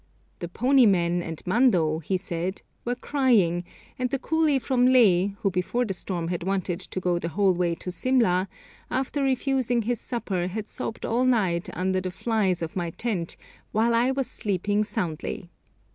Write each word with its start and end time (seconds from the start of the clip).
'The 0.39 0.47
pony 0.49 0.87
men' 0.87 1.21
and 1.21 1.43
Mando, 1.45 1.99
he 1.99 2.17
said, 2.17 2.63
were 2.83 2.95
crying, 2.95 3.63
and 3.99 4.09
the 4.09 4.17
coolie 4.17 4.59
from 4.59 4.87
Leh, 4.87 5.35
who 5.43 5.51
before 5.51 5.85
the 5.85 5.93
storm 5.93 6.29
had 6.29 6.41
wanted 6.41 6.79
to 6.79 6.99
go 6.99 7.19
the 7.19 7.29
whole 7.29 7.53
way 7.53 7.75
to 7.75 7.91
Simla, 7.91 8.49
after 8.89 9.21
refusing 9.21 9.83
his 9.83 10.01
supper 10.01 10.47
had 10.47 10.67
sobbed 10.67 11.05
all 11.05 11.23
night 11.23 11.69
under 11.73 12.01
the 12.01 12.09
'flys' 12.09 12.63
of 12.63 12.75
my 12.75 12.89
tent, 12.89 13.37
while 13.73 13.93
I 13.93 14.09
was 14.09 14.25
sleeping 14.27 14.83
soundly. 14.83 15.51